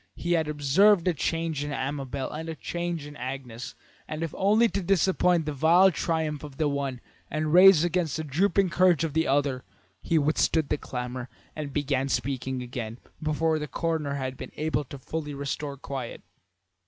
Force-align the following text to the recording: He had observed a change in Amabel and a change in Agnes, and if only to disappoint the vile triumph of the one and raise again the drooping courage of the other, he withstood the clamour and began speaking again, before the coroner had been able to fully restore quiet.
He 0.15 0.31
had 0.31 0.47
observed 0.47 1.07
a 1.07 1.13
change 1.13 1.63
in 1.63 1.71
Amabel 1.71 2.31
and 2.31 2.49
a 2.49 2.55
change 2.55 3.05
in 3.05 3.15
Agnes, 3.15 3.75
and 4.07 4.23
if 4.23 4.33
only 4.35 4.67
to 4.67 4.81
disappoint 4.81 5.45
the 5.45 5.53
vile 5.53 5.91
triumph 5.91 6.43
of 6.43 6.57
the 6.57 6.67
one 6.67 6.99
and 7.29 7.53
raise 7.53 7.83
again 7.83 8.07
the 8.15 8.23
drooping 8.23 8.71
courage 8.71 9.03
of 9.03 9.13
the 9.13 9.27
other, 9.27 9.63
he 10.01 10.17
withstood 10.17 10.69
the 10.69 10.77
clamour 10.79 11.29
and 11.55 11.71
began 11.71 12.09
speaking 12.09 12.63
again, 12.63 12.97
before 13.21 13.59
the 13.59 13.67
coroner 13.67 14.15
had 14.15 14.37
been 14.37 14.51
able 14.55 14.85
to 14.85 14.97
fully 14.97 15.35
restore 15.35 15.77
quiet. 15.77 16.23